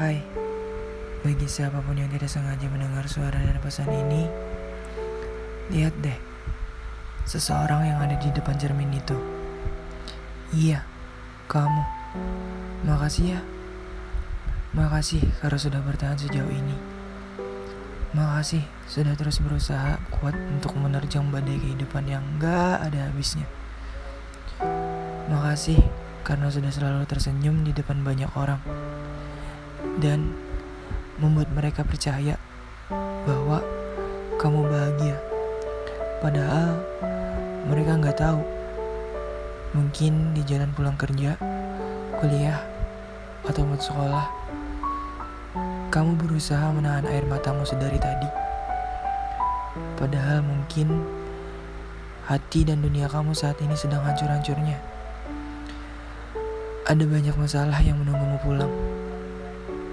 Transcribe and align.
Hai, 0.00 0.16
bagi 1.20 1.44
siapa 1.44 1.76
pun 1.84 1.92
yang 1.92 2.08
tidak 2.08 2.32
sengaja 2.32 2.72
mendengar 2.72 3.04
suara 3.04 3.36
dan 3.36 3.60
pesan 3.60 3.84
ini, 3.92 4.24
lihat 5.68 5.92
deh, 6.00 6.16
seseorang 7.28 7.84
yang 7.84 8.00
ada 8.00 8.16
di 8.16 8.32
depan 8.32 8.56
cermin 8.56 8.96
itu. 8.96 9.12
Iya, 10.56 10.88
kamu. 11.52 11.84
Makasih 12.88 13.36
ya. 13.36 13.40
Makasih 14.72 15.20
karena 15.44 15.60
sudah 15.60 15.84
bertahan 15.84 16.16
sejauh 16.16 16.48
ini. 16.48 16.80
Makasih 18.16 18.64
sudah 18.88 19.12
terus 19.20 19.36
berusaha 19.44 20.00
kuat 20.16 20.32
untuk 20.32 20.80
menerjang 20.80 21.28
badai 21.28 21.60
kehidupan 21.60 22.08
yang 22.08 22.24
gak 22.40 22.88
ada 22.88 23.12
habisnya. 23.12 23.44
Makasih 25.28 25.76
karena 26.24 26.48
sudah 26.48 26.72
selalu 26.72 27.04
tersenyum 27.04 27.68
di 27.68 27.76
depan 27.76 28.00
banyak 28.00 28.32
orang 28.32 28.64
dan 30.00 30.32
membuat 31.20 31.52
mereka 31.52 31.84
percaya 31.84 32.40
bahwa 33.28 33.60
kamu 34.40 34.64
bahagia. 34.66 35.16
Padahal 36.24 36.80
mereka 37.68 38.00
nggak 38.00 38.18
tahu. 38.18 38.40
Mungkin 39.70 40.34
di 40.34 40.42
jalan 40.48 40.74
pulang 40.74 40.98
kerja, 40.98 41.38
kuliah, 42.18 42.58
atau 43.46 43.62
mau 43.62 43.78
sekolah, 43.78 44.26
kamu 45.94 46.18
berusaha 46.18 46.74
menahan 46.74 47.06
air 47.06 47.22
matamu 47.28 47.62
sedari 47.62 48.00
tadi. 48.02 48.26
Padahal 49.94 50.42
mungkin 50.42 51.06
hati 52.26 52.66
dan 52.66 52.82
dunia 52.82 53.06
kamu 53.06 53.30
saat 53.30 53.62
ini 53.62 53.78
sedang 53.78 54.02
hancur-hancurnya. 54.02 54.78
Ada 56.90 57.04
banyak 57.06 57.36
masalah 57.38 57.78
yang 57.78 58.02
menunggumu 58.02 58.42
pulang 58.42 58.89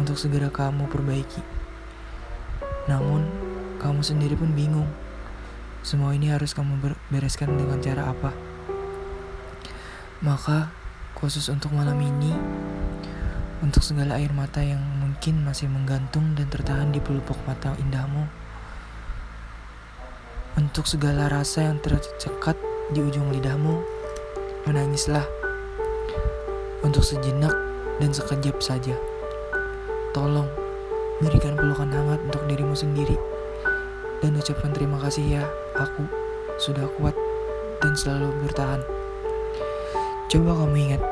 untuk 0.00 0.16
segera 0.16 0.48
kamu 0.48 0.88
perbaiki. 0.88 1.42
Namun, 2.88 3.26
kamu 3.82 4.00
sendiri 4.00 4.38
pun 4.38 4.54
bingung. 4.54 4.88
Semua 5.82 6.14
ini 6.14 6.30
harus 6.30 6.54
kamu 6.54 6.78
bereskan 7.10 7.58
dengan 7.58 7.82
cara 7.82 8.14
apa? 8.14 8.30
Maka, 10.22 10.70
khusus 11.18 11.50
untuk 11.50 11.74
malam 11.74 11.98
ini, 11.98 12.30
untuk 13.62 13.82
segala 13.82 14.18
air 14.18 14.30
mata 14.30 14.62
yang 14.62 14.82
mungkin 15.02 15.42
masih 15.42 15.66
menggantung 15.66 16.34
dan 16.38 16.46
tertahan 16.50 16.94
di 16.94 17.02
pelupuk 17.02 17.38
mata 17.46 17.74
indahmu, 17.78 18.26
untuk 20.58 20.86
segala 20.86 21.26
rasa 21.26 21.66
yang 21.66 21.82
tercekat 21.82 22.54
di 22.94 23.00
ujung 23.02 23.30
lidahmu, 23.34 23.82
menangislah 24.66 25.26
untuk 26.86 27.02
sejenak 27.02 27.54
dan 27.98 28.10
sekejap 28.14 28.58
saja. 28.62 28.94
Tolong 30.12 30.48
berikan 31.24 31.56
pelukan 31.56 31.88
hangat 31.88 32.20
untuk 32.28 32.44
dirimu 32.44 32.76
sendiri 32.76 33.16
dan 34.22 34.38
ucapkan 34.38 34.70
terima 34.70 35.02
kasih 35.02 35.40
ya, 35.40 35.42
aku 35.74 36.06
sudah 36.62 36.86
kuat 36.94 37.16
dan 37.82 37.96
selalu 37.98 38.30
bertahan. 38.46 38.78
Coba 40.30 40.62
kamu 40.62 40.76
ingat, 40.78 41.02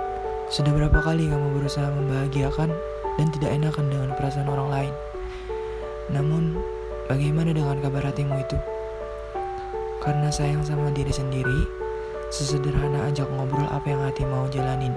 sudah 0.46 0.70
berapa 0.70 0.94
kali 1.02 1.26
kamu 1.26 1.58
berusaha 1.58 1.90
membahagiakan 1.90 2.70
dan 3.18 3.26
tidak 3.34 3.50
enakan 3.50 3.86
dengan 3.90 4.10
perasaan 4.14 4.46
orang 4.46 4.68
lain. 4.70 4.94
Namun, 6.14 6.54
bagaimana 7.10 7.50
dengan 7.50 7.82
kabar 7.82 8.14
hatimu 8.14 8.38
itu? 8.38 8.56
Karena 9.98 10.30
sayang 10.30 10.62
sama 10.62 10.94
diri 10.94 11.10
sendiri, 11.10 11.66
sesederhana 12.30 13.10
ajak 13.10 13.26
ngobrol 13.26 13.66
apa 13.74 13.90
yang 13.90 14.06
hati 14.06 14.22
mau 14.22 14.46
jalanin. 14.46 14.94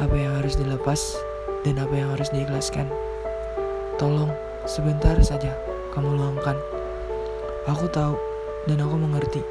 Apa 0.00 0.16
yang 0.16 0.40
harus 0.40 0.56
dilepas 0.56 1.20
dan 1.66 1.74
apa 1.82 1.94
yang 1.94 2.08
harus 2.14 2.30
diikhlaskan. 2.30 2.86
Tolong, 3.98 4.30
sebentar 4.62 5.18
saja 5.24 5.50
kamu 5.90 6.14
luangkan. 6.14 6.54
Aku 7.66 7.90
tahu 7.90 8.14
dan 8.70 8.78
aku 8.78 8.94
mengerti. 8.94 9.42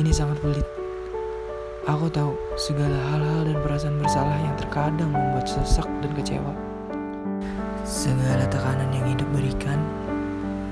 Ini 0.00 0.10
sangat 0.10 0.40
pelit. 0.40 0.66
Aku 1.84 2.08
tahu 2.08 2.32
segala 2.56 2.96
hal-hal 3.12 3.44
dan 3.44 3.60
perasaan 3.60 4.00
bersalah 4.00 4.40
yang 4.40 4.56
terkadang 4.56 5.12
membuat 5.12 5.44
sesak 5.44 5.84
dan 6.00 6.10
kecewa. 6.16 6.52
Segala 7.84 8.48
tekanan 8.48 8.88
yang 8.96 9.04
hidup 9.12 9.28
berikan, 9.36 9.76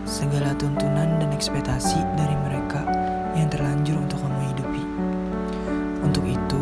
segala 0.09 0.57
tuntunan 0.57 1.21
dan 1.21 1.29
ekspektasi 1.37 2.01
dari 2.17 2.33
mereka 2.49 2.81
yang 3.37 3.53
terlanjur 3.53 4.01
untuk 4.01 4.25
kamu 4.25 4.41
hidupi. 4.57 4.83
Untuk 6.01 6.25
itu, 6.25 6.61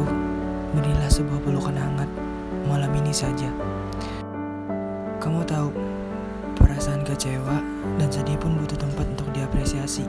berilah 0.74 1.06
sebuah 1.06 1.40
pelukan 1.46 1.78
hangat 1.78 2.29
malam 2.70 2.94
ini 2.94 3.10
saja. 3.10 3.50
Kamu 5.18 5.42
tahu, 5.42 5.74
perasaan 6.54 7.02
kecewa 7.02 7.58
dan 7.98 8.08
sedih 8.14 8.38
pun 8.38 8.54
butuh 8.62 8.78
tempat 8.78 9.10
untuk 9.10 9.26
diapresiasi. 9.34 10.06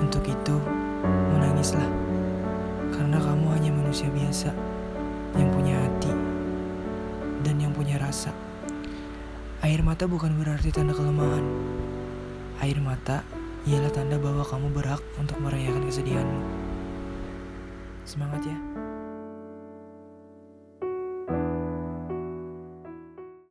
Untuk 0.00 0.24
itu, 0.24 0.56
menangislah 1.04 1.84
karena 2.96 3.20
kamu 3.20 3.46
hanya 3.60 3.70
manusia 3.76 4.08
biasa 4.08 4.56
yang 5.36 5.52
punya 5.52 5.76
hati 5.76 6.12
dan 7.44 7.60
yang 7.60 7.76
punya 7.76 8.00
rasa. 8.00 8.32
Air 9.60 9.84
mata 9.84 10.08
bukan 10.08 10.32
berarti 10.40 10.72
tanda 10.72 10.96
kelemahan. 10.96 11.44
Air 12.64 12.80
mata 12.80 13.20
ialah 13.68 13.92
tanda 13.92 14.16
bahwa 14.16 14.40
kamu 14.48 14.72
berhak 14.72 15.04
untuk 15.20 15.36
merayakan 15.44 15.84
kesedihanmu. 15.84 16.40
Semangat 18.08 18.48
ya! 18.48 18.58